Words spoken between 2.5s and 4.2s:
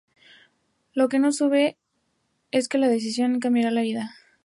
que esa decisión le cambiará la vida.